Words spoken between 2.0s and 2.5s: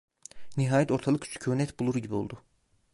oldu.